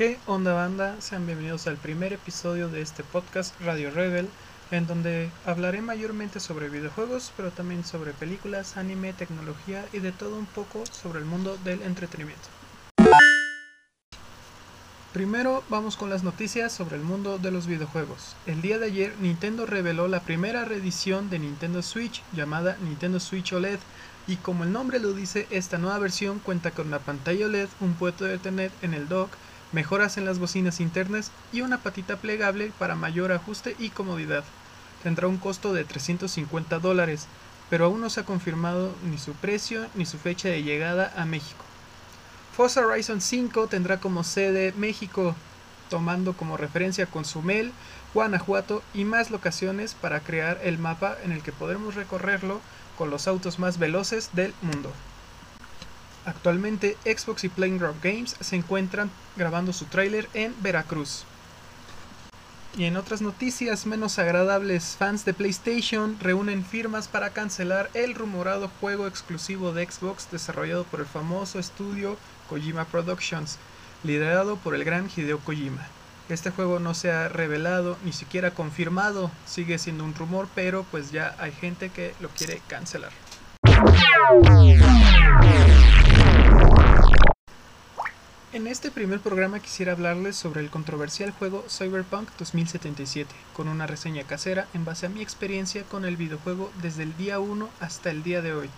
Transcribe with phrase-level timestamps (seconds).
[0.00, 0.98] ¿Qué onda banda?
[1.02, 4.30] Sean bienvenidos al primer episodio de este podcast Radio Rebel,
[4.70, 10.38] en donde hablaré mayormente sobre videojuegos, pero también sobre películas, anime, tecnología y de todo
[10.38, 12.48] un poco sobre el mundo del entretenimiento.
[15.12, 18.36] Primero vamos con las noticias sobre el mundo de los videojuegos.
[18.46, 23.52] El día de ayer Nintendo reveló la primera reedición de Nintendo Switch llamada Nintendo Switch
[23.52, 23.80] OLED
[24.26, 27.92] y como el nombre lo dice, esta nueva versión cuenta con una pantalla OLED, un
[27.92, 29.30] puerto de Ethernet en el dock,
[29.72, 34.44] mejoras en las bocinas internas y una patita plegable para mayor ajuste y comodidad.
[35.02, 37.26] Tendrá un costo de 350 dólares,
[37.70, 41.24] pero aún no se ha confirmado ni su precio ni su fecha de llegada a
[41.24, 41.64] México.
[42.56, 45.34] Forza Horizon 5 tendrá como sede México,
[45.88, 47.72] tomando como referencia Consumel,
[48.12, 52.60] Guanajuato y más locaciones para crear el mapa en el que podremos recorrerlo
[52.98, 54.92] con los autos más veloces del mundo.
[56.26, 61.24] Actualmente Xbox y Playground Games se encuentran grabando su tráiler en Veracruz.
[62.76, 68.70] Y en otras noticias menos agradables, fans de PlayStation reúnen firmas para cancelar el rumorado
[68.80, 72.16] juego exclusivo de Xbox desarrollado por el famoso estudio
[72.48, 73.58] Kojima Productions,
[74.04, 75.84] liderado por el gran Hideo Kojima.
[76.28, 81.10] Este juego no se ha revelado, ni siquiera confirmado, sigue siendo un rumor, pero pues
[81.10, 83.10] ya hay gente que lo quiere cancelar.
[88.52, 94.24] En este primer programa quisiera hablarles sobre el controversial juego Cyberpunk 2077, con una reseña
[94.24, 98.24] casera en base a mi experiencia con el videojuego desde el día 1 hasta el
[98.24, 98.68] día de hoy,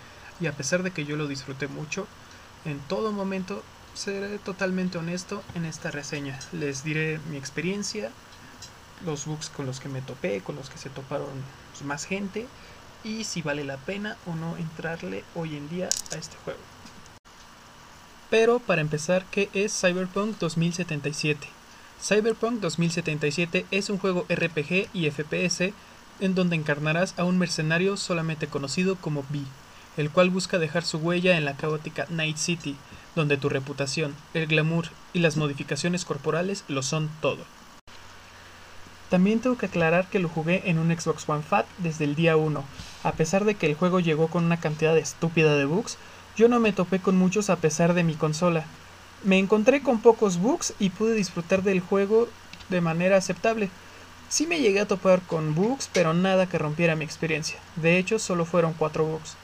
[0.43, 2.07] y a pesar de que yo lo disfruté mucho,
[2.67, 3.63] en todo momento
[3.95, 6.39] seré totalmente honesto en esta reseña.
[6.53, 8.11] Les diré mi experiencia,
[9.07, 11.31] los bugs con los que me topé, con los que se toparon
[11.87, 12.47] más gente,
[13.05, 16.72] y si vale la pena o no entrarle hoy en día a este juego.
[18.33, 21.47] Pero para empezar, ¿qué es Cyberpunk 2077?
[22.01, 25.75] Cyberpunk 2077 es un juego RPG y FPS
[26.19, 29.41] en donde encarnarás a un mercenario solamente conocido como V,
[29.99, 32.75] el cual busca dejar su huella en la caótica Night City,
[33.15, 37.45] donde tu reputación, el glamour y las modificaciones corporales lo son todo.
[39.11, 42.39] También tengo que aclarar que lo jugué en un Xbox One Fat desde el día
[42.39, 42.65] 1.
[43.03, 45.99] A pesar de que el juego llegó con una cantidad estúpida de bugs,
[46.37, 48.65] yo no me topé con muchos a pesar de mi consola.
[49.23, 52.29] Me encontré con pocos bugs y pude disfrutar del juego
[52.71, 53.69] de manera aceptable.
[54.29, 57.59] Sí me llegué a topar con bugs, pero nada que rompiera mi experiencia.
[57.77, 59.37] De hecho, solo fueron 4 bugs.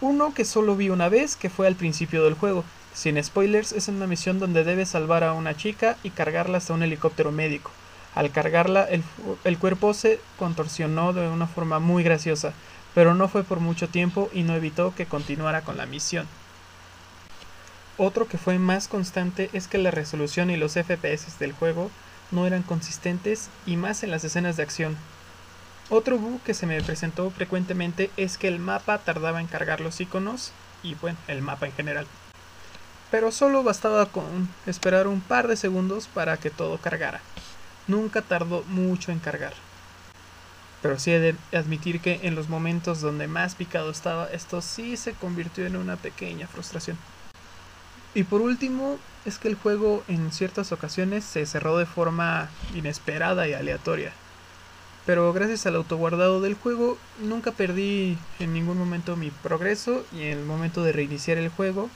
[0.00, 2.64] Uno que solo vi una vez, que fue al principio del juego.
[2.94, 6.84] Sin spoilers, es una misión donde debes salvar a una chica y cargarla hasta un
[6.84, 7.72] helicóptero médico.
[8.14, 9.02] Al cargarla, el,
[9.42, 12.52] el cuerpo se contorsionó de una forma muy graciosa
[12.94, 16.26] pero no fue por mucho tiempo y no evitó que continuara con la misión.
[17.98, 21.90] Otro que fue más constante es que la resolución y los FPS del juego
[22.30, 24.96] no eran consistentes y más en las escenas de acción.
[25.90, 30.00] Otro bug que se me presentó frecuentemente es que el mapa tardaba en cargar los
[30.00, 32.06] iconos y bueno, el mapa en general.
[33.10, 37.20] Pero solo bastaba con esperar un par de segundos para que todo cargara.
[37.86, 39.52] Nunca tardó mucho en cargar.
[40.82, 44.96] Pero sí he de admitir que en los momentos donde más picado estaba, esto sí
[44.96, 46.98] se convirtió en una pequeña frustración.
[48.14, 53.46] Y por último, es que el juego en ciertas ocasiones se cerró de forma inesperada
[53.48, 54.12] y aleatoria.
[55.06, 60.38] Pero gracias al autoguardado del juego, nunca perdí en ningún momento mi progreso y en
[60.38, 61.88] el momento de reiniciar el juego,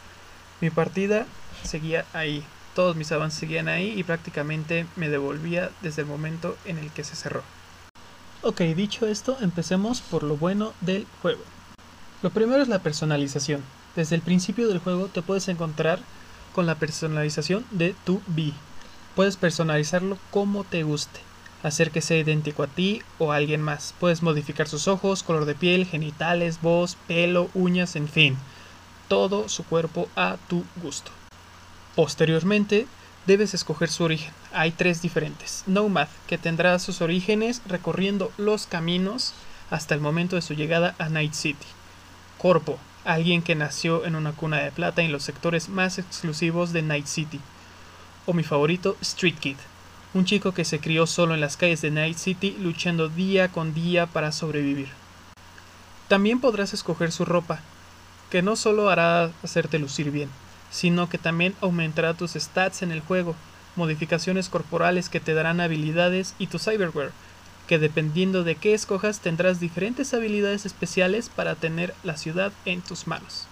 [0.60, 1.26] mi partida
[1.62, 2.44] seguía ahí.
[2.74, 7.04] Todos mis avances seguían ahí y prácticamente me devolvía desde el momento en el que
[7.04, 7.55] se cerró.
[8.42, 11.42] Ok, dicho esto, empecemos por lo bueno del juego.
[12.22, 13.62] Lo primero es la personalización.
[13.96, 16.00] Desde el principio del juego te puedes encontrar
[16.54, 18.52] con la personalización de tu B.
[19.14, 21.20] Puedes personalizarlo como te guste,
[21.62, 23.94] hacer que sea idéntico a ti o a alguien más.
[23.98, 28.36] Puedes modificar sus ojos, color de piel, genitales, voz, pelo, uñas, en fin,
[29.08, 31.10] todo su cuerpo a tu gusto.
[31.94, 32.86] Posteriormente,
[33.26, 34.32] debes escoger su origen.
[34.52, 35.64] Hay tres diferentes.
[35.66, 39.34] Nomad, que tendrá sus orígenes recorriendo los caminos
[39.70, 41.66] hasta el momento de su llegada a Night City.
[42.38, 46.82] Corpo, alguien que nació en una cuna de plata en los sectores más exclusivos de
[46.82, 47.40] Night City.
[48.26, 49.56] O mi favorito, Street Kid,
[50.14, 53.74] un chico que se crió solo en las calles de Night City luchando día con
[53.74, 54.88] día para sobrevivir.
[56.08, 57.60] También podrás escoger su ropa,
[58.30, 60.28] que no solo hará hacerte lucir bien,
[60.70, 63.34] sino que también aumentará tus stats en el juego,
[63.76, 67.12] modificaciones corporales que te darán habilidades y tu cyberware,
[67.66, 73.06] que dependiendo de qué escojas tendrás diferentes habilidades especiales para tener la ciudad en tus
[73.06, 73.46] manos.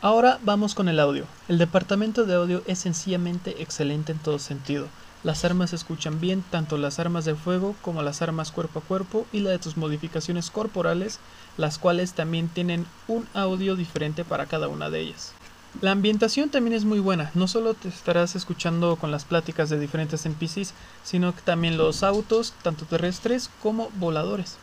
[0.00, 1.24] Ahora vamos con el audio.
[1.48, 4.88] El departamento de audio es sencillamente excelente en todo sentido.
[5.22, 9.26] Las armas escuchan bien, tanto las armas de fuego como las armas cuerpo a cuerpo
[9.32, 11.18] y la de tus modificaciones corporales,
[11.56, 15.32] las cuales también tienen un audio diferente para cada una de ellas.
[15.80, 19.80] La ambientación también es muy buena, no solo te estarás escuchando con las pláticas de
[19.80, 20.72] diferentes NPCs,
[21.02, 24.56] sino que también los autos, tanto terrestres como voladores.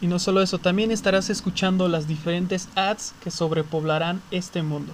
[0.00, 4.92] Y no solo eso, también estarás escuchando las diferentes ads que sobrepoblarán este mundo.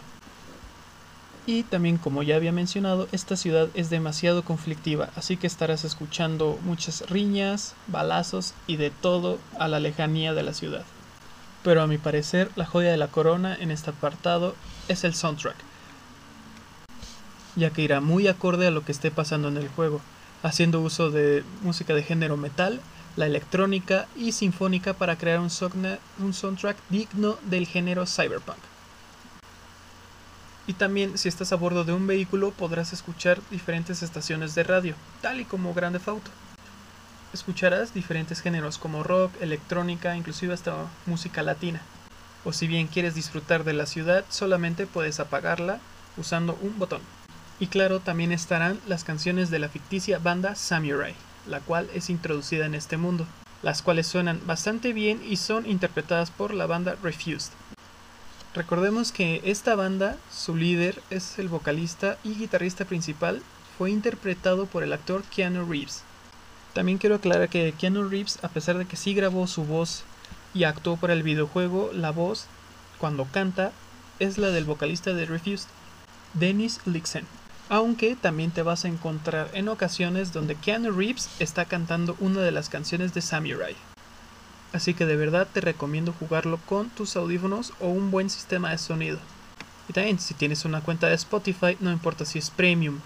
[1.47, 6.59] Y también, como ya había mencionado, esta ciudad es demasiado conflictiva, así que estarás escuchando
[6.65, 10.85] muchas riñas, balazos y de todo a la lejanía de la ciudad.
[11.63, 14.55] Pero a mi parecer, la joya de la corona en este apartado
[14.89, 15.57] es el soundtrack,
[17.57, 20.01] ya que irá muy acorde a lo que esté pasando en el juego,
[20.43, 22.81] haciendo uso de música de género metal
[23.17, 28.59] la electrónica y sinfónica para crear un, soundtrack digno del género cyberpunk.
[30.67, 34.95] Y también si estás a bordo de un vehículo podrás escuchar diferentes estaciones de radio,
[35.21, 36.31] tal y como Grande Auto.
[37.33, 41.81] Escucharás diferentes géneros como rock, electrónica, inclusive hasta música latina.
[42.45, 45.79] O si bien quieres disfrutar de la ciudad, solamente puedes apagarla
[46.17, 47.03] usando un botón.
[47.59, 51.15] Y claro, también estarán las canciones de la ficticia banda Samurai
[51.47, 53.27] la cual es introducida en este mundo,
[53.63, 57.53] las cuales suenan bastante bien y son interpretadas por la banda Refused.
[58.55, 63.43] Recordemos que esta banda, su líder es el vocalista y guitarrista principal,
[63.79, 66.03] fue interpretado por el actor Keanu Reeves.
[66.73, 70.05] También quiero aclarar que Keanu Reeves, a pesar de que sí grabó su voz
[70.55, 72.47] y actuó para el videojuego, la voz,
[72.99, 73.73] cuando canta,
[74.19, 75.69] es la del vocalista de Refused,
[76.35, 77.27] Dennis Lixen
[77.71, 82.51] aunque también te vas a encontrar en ocasiones donde Keanu Reeves está cantando una de
[82.51, 83.77] las canciones de Samurai.
[84.73, 88.79] Así que de verdad te recomiendo jugarlo con tus audífonos o un buen sistema de
[88.79, 89.21] sonido.
[89.89, 92.99] Y también si tienes una cuenta de Spotify, no importa si es premium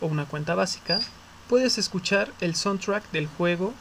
[0.00, 1.00] o una cuenta básica,
[1.48, 3.74] puedes escuchar el soundtrack del juego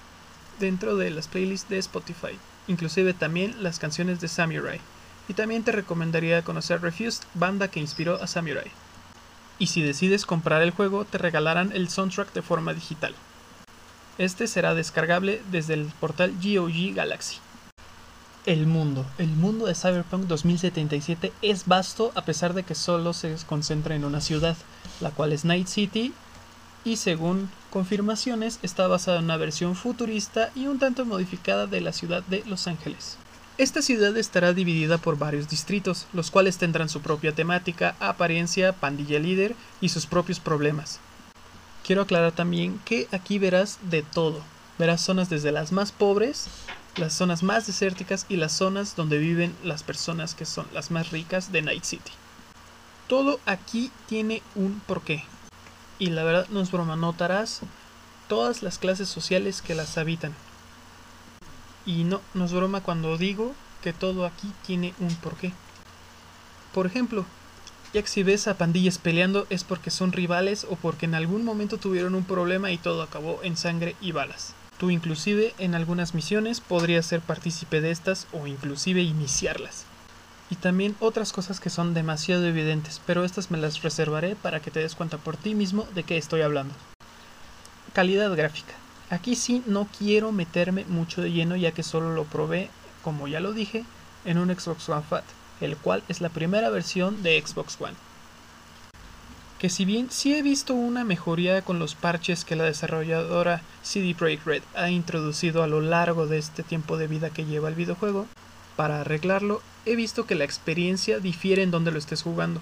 [0.60, 2.38] dentro de las playlists de Spotify,
[2.68, 4.80] inclusive también las canciones de Samurai.
[5.28, 8.72] Y también te recomendaría conocer Refused, banda que inspiró a Samurai
[9.60, 13.16] y si decides comprar el juego te regalarán el soundtrack de forma digital.
[14.18, 17.38] Este será descargable desde el portal GOG Galaxy.
[18.46, 19.06] El mundo.
[19.18, 24.04] El mundo de Cyberpunk 2077 es vasto a pesar de que solo se concentra en
[24.04, 24.58] una ciudad,
[25.00, 26.14] la cual es Night City,
[26.86, 31.94] y según confirmaciones está basada en una versión futurista y un tanto modificada de la
[31.94, 33.18] ciudad de Los Ángeles.
[33.58, 39.20] Esta ciudad estará dividida por varios distritos, los cuales tendrán su propia temática, apariencia, pandilla
[39.20, 41.00] líder y sus propios problemas.
[41.86, 44.42] Quiero aclarar también que aquí verás de todo.
[44.80, 46.48] Verás zonas desde las más pobres,
[46.96, 51.12] las zonas más desérticas y las zonas donde viven las personas que son las más
[51.12, 52.12] ricas de Night City.
[53.08, 55.26] Todo aquí tiene un porqué.
[56.04, 57.62] Y la verdad no es broma, notarás
[58.28, 60.36] todas las clases sociales que las habitan,
[61.86, 65.54] y no, no es broma cuando digo que todo aquí tiene un porqué.
[66.74, 67.26] Por ejemplo,
[67.94, 71.46] ya que si ves a pandillas peleando es porque son rivales o porque en algún
[71.46, 74.56] momento tuvieron un problema y todo acabó en sangre y balas.
[74.78, 79.86] Tú inclusive en algunas misiones podrías ser partícipe de estas o inclusive iniciarlas.
[80.54, 84.70] Y también otras cosas que son demasiado evidentes, pero estas me las reservaré para que
[84.70, 86.76] te des cuenta por ti mismo de qué estoy hablando.
[87.94, 88.74] Calidad gráfica.
[89.10, 92.70] Aquí sí no quiero meterme mucho de lleno ya que solo lo probé,
[93.02, 93.84] como ya lo dije,
[94.26, 95.24] en un Xbox One Fat,
[95.60, 97.96] el cual es la primera versión de Xbox One.
[99.58, 104.14] Que si bien sí he visto una mejoría con los parches que la desarrolladora CD
[104.14, 107.76] Projekt Red ha introducido a lo largo de este tiempo de vida que lleva el
[107.76, 108.28] videojuego,
[108.76, 112.62] para arreglarlo he visto que la experiencia difiere en donde lo estés jugando.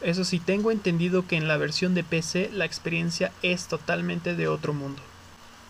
[0.00, 4.48] Eso sí, tengo entendido que en la versión de PC la experiencia es totalmente de
[4.48, 5.02] otro mundo.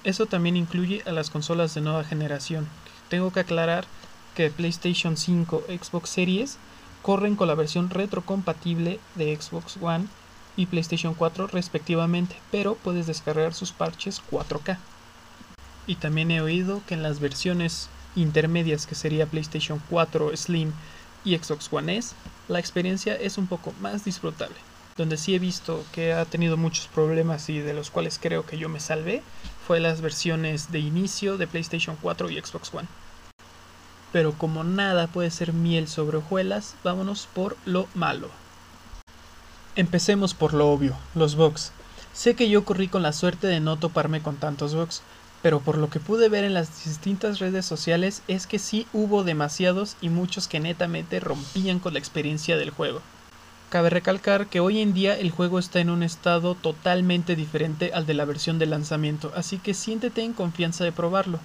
[0.05, 2.69] Eso también incluye a las consolas de nueva generación.
[3.09, 3.85] Tengo que aclarar
[4.35, 6.59] que PlayStation 5, Xbox Series
[7.03, 10.07] corren con la versión retrocompatible de Xbox One
[10.57, 14.79] y PlayStation 4 respectivamente, pero puedes descargar sus parches 4K.
[15.87, 20.73] Y también he oído que en las versiones intermedias que sería PlayStation 4 Slim
[21.25, 22.14] y Xbox One S,
[22.49, 24.57] la experiencia es un poco más disfrutable
[25.00, 28.59] donde sí he visto que ha tenido muchos problemas y de los cuales creo que
[28.59, 29.23] yo me salvé,
[29.67, 32.88] fue las versiones de inicio de PlayStation 4 y Xbox One.
[34.12, 38.29] Pero como nada puede ser miel sobre hojuelas, vámonos por lo malo.
[39.75, 41.73] Empecemos por lo obvio, los bugs.
[42.12, 45.02] Sé que yo corrí con la suerte de no toparme con tantos bugs,
[45.42, 49.25] pero por lo que pude ver en las distintas redes sociales es que sí hubo
[49.25, 53.00] demasiados y muchos que netamente rompían con la experiencia del juego.
[53.70, 58.04] Cabe recalcar que hoy en día el juego está en un estado totalmente diferente al
[58.04, 61.38] de la versión de lanzamiento, así que siéntete en confianza de probarlo.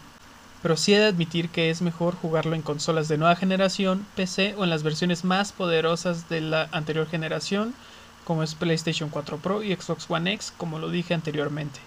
[0.63, 4.55] Pero sí he de admitir que es mejor jugarlo en consolas de nueva generación, PC
[4.57, 7.75] o en las versiones más poderosas de la anterior generación,
[8.23, 11.79] como es PlayStation 4 Pro y Xbox One X, como lo dije anteriormente.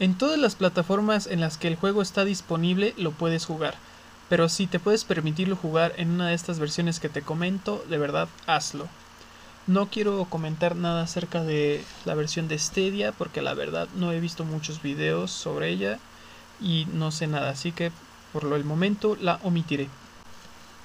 [0.00, 3.74] En todas las plataformas en las que el juego está disponible lo puedes jugar,
[4.28, 7.98] pero si te puedes permitirlo jugar en una de estas versiones que te comento, de
[7.98, 8.86] verdad hazlo.
[9.66, 14.20] No quiero comentar nada acerca de la versión de Stadia porque la verdad no he
[14.20, 15.98] visto muchos videos sobre ella
[16.60, 17.90] y no sé nada, así que
[18.32, 19.88] por lo del momento la omitiré.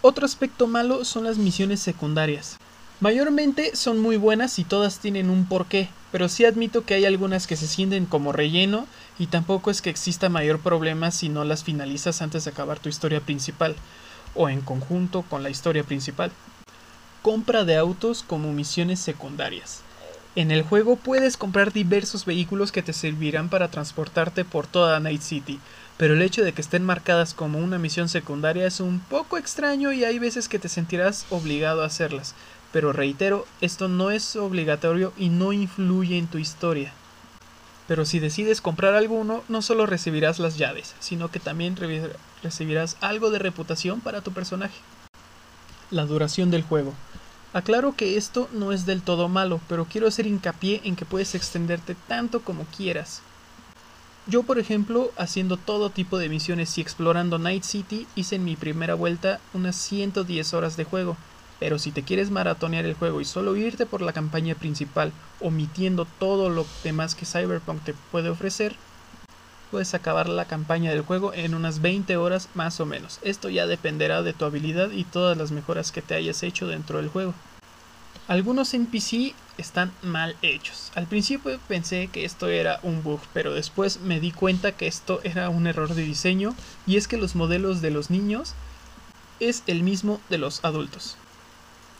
[0.01, 2.57] Otro aspecto malo son las misiones secundarias.
[2.99, 7.47] Mayormente son muy buenas y todas tienen un porqué, pero sí admito que hay algunas
[7.47, 8.85] que se sienten como relleno
[9.17, 12.87] y tampoco es que exista mayor problema si no las finalizas antes de acabar tu
[12.87, 13.75] historia principal
[14.35, 16.31] o en conjunto con la historia principal
[17.23, 19.81] compra de autos como misiones secundarias.
[20.35, 25.21] En el juego puedes comprar diversos vehículos que te servirán para transportarte por toda Night
[25.21, 25.59] City,
[25.97, 29.91] pero el hecho de que estén marcadas como una misión secundaria es un poco extraño
[29.91, 32.35] y hay veces que te sentirás obligado a hacerlas,
[32.73, 36.91] pero reitero, esto no es obligatorio y no influye en tu historia.
[37.87, 41.77] Pero si decides comprar alguno, no solo recibirás las llaves, sino que también
[42.41, 44.79] recibirás algo de reputación para tu personaje.
[45.91, 46.93] La duración del juego.
[47.53, 51.35] Aclaro que esto no es del todo malo, pero quiero hacer hincapié en que puedes
[51.35, 53.21] extenderte tanto como quieras.
[54.25, 58.55] Yo, por ejemplo, haciendo todo tipo de misiones y explorando Night City, hice en mi
[58.55, 61.17] primera vuelta unas 110 horas de juego.
[61.59, 66.05] Pero si te quieres maratonear el juego y solo irte por la campaña principal, omitiendo
[66.19, 68.75] todo lo demás que Cyberpunk te puede ofrecer,
[69.71, 73.19] puedes acabar la campaña del juego en unas 20 horas más o menos.
[73.23, 76.97] Esto ya dependerá de tu habilidad y todas las mejoras que te hayas hecho dentro
[76.97, 77.33] del juego.
[78.27, 80.91] Algunos NPC están mal hechos.
[80.95, 85.19] Al principio pensé que esto era un bug, pero después me di cuenta que esto
[85.23, 86.55] era un error de diseño
[86.85, 88.53] y es que los modelos de los niños
[89.39, 91.17] es el mismo de los adultos,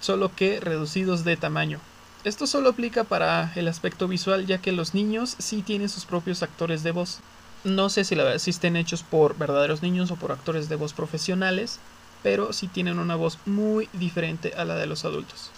[0.04, 1.80] solo que reducidos de tamaño.
[2.26, 6.44] Esto solo aplica para el aspecto visual ya que los niños sí tienen sus propios
[6.44, 7.20] actores de voz.
[7.64, 10.94] No sé si la si estén hechos por verdaderos niños o por actores de voz
[10.94, 11.80] profesionales,
[12.22, 15.52] pero sí tienen una voz muy diferente a la de los adultos.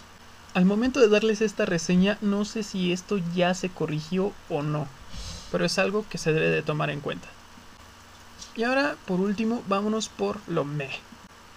[0.54, 4.86] Al momento de darles esta reseña, no sé si esto ya se corrigió o no,
[5.50, 7.28] pero es algo que se debe de tomar en cuenta.
[8.54, 10.88] Y ahora, por último, vámonos por lo me.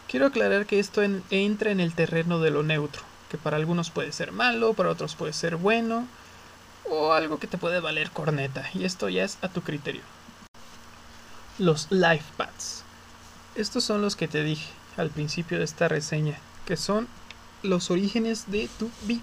[0.10, 4.12] Quiero aclarar que esto entra en el terreno de lo neutro, que para algunos puede
[4.12, 6.08] ser malo, para otros puede ser bueno,
[6.90, 10.02] o algo que te puede valer corneta, y esto ya es a tu criterio
[11.60, 12.84] los life paths.
[13.56, 17.08] Estos son los que te dije al principio de esta reseña, que son
[17.62, 19.22] los orígenes de tu vida.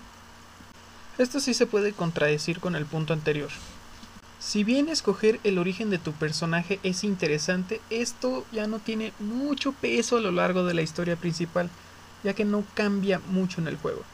[1.19, 3.49] Esto sí se puede contradecir con el punto anterior.
[4.47, 9.73] Si bien escoger el origen de tu personaje es interesante, esto ya no tiene mucho
[9.73, 11.69] peso a lo largo de la historia principal,
[12.23, 14.05] ya que no cambia mucho en el juego.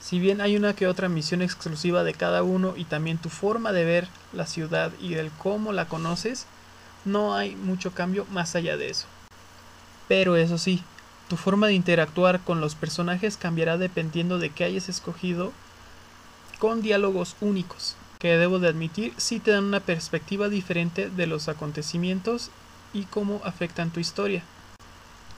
[0.00, 3.72] Si bien hay una que otra misión exclusiva de cada uno y también tu forma
[3.72, 6.46] de ver la ciudad y el cómo la conoces,
[7.04, 9.06] no hay mucho cambio más allá de eso.
[10.06, 10.84] Pero eso sí,
[11.28, 15.52] tu forma de interactuar con los personajes cambiará dependiendo de qué hayas escogido
[16.60, 21.48] con diálogos únicos, que debo de admitir sí te dan una perspectiva diferente de los
[21.48, 22.50] acontecimientos
[22.92, 24.42] y cómo afectan tu historia.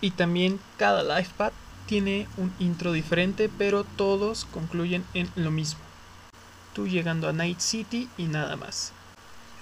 [0.01, 1.53] Y también cada life path
[1.87, 5.79] tiene un intro diferente, pero todos concluyen en lo mismo.
[6.75, 8.93] Tú llegando a Night City y nada más.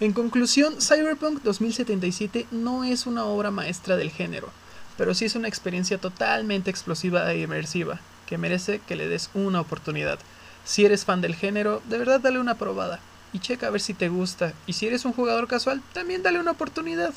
[0.01, 4.49] En conclusión, Cyberpunk 2077 no es una obra maestra del género,
[4.97, 9.61] pero sí es una experiencia totalmente explosiva e inmersiva, que merece que le des una
[9.61, 10.19] oportunidad.
[10.65, 13.01] Si eres fan del género, de verdad dale una probada
[13.33, 14.53] y checa a ver si te gusta.
[14.67, 17.13] Y si eres un jugador casual, también dale una oportunidad,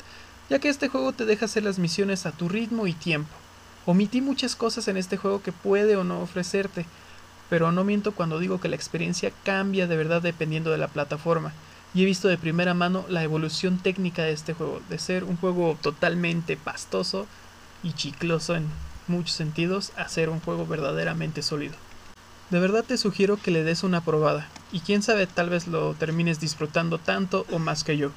[0.50, 3.34] ya que este juego te deja hacer las misiones a tu ritmo y tiempo.
[3.86, 6.86] Omití muchas cosas en este juego que puede o no ofrecerte,
[7.50, 11.52] pero no miento cuando digo que la experiencia cambia de verdad dependiendo de la plataforma
[11.94, 15.36] y he visto de primera mano la evolución técnica de este juego, de ser un
[15.36, 17.26] juego totalmente pastoso
[17.82, 18.66] y chicloso en
[19.06, 21.74] muchos sentidos a ser un juego verdaderamente sólido.
[22.50, 25.94] De verdad te sugiero que le des una probada, y quién sabe tal vez lo
[25.94, 28.10] termines disfrutando tanto o más que yo.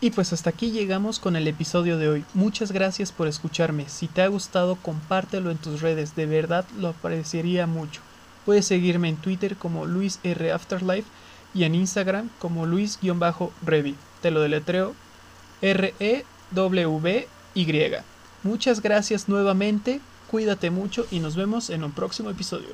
[0.00, 2.24] Y pues hasta aquí llegamos con el episodio de hoy.
[2.32, 3.86] Muchas gracias por escucharme.
[3.88, 8.00] Si te ha gustado, compártelo en tus redes, de verdad lo apreciaría mucho.
[8.46, 11.06] Puedes seguirme en Twitter como Luis R Afterlife
[11.52, 13.96] y en Instagram como Luis-Revi.
[14.22, 14.94] Te lo deletreo
[15.60, 17.26] R-E-W-Y.
[18.42, 20.00] Muchas gracias nuevamente,
[20.30, 22.68] cuídate mucho y nos vemos en un próximo episodio.